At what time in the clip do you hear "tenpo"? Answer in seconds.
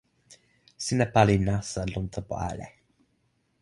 2.13-2.35